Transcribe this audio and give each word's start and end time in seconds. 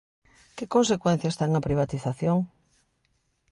Que 0.57 0.65
consecuencias 0.75 1.37
ten 1.39 1.51
a 1.59 1.65
privatización? 1.67 2.37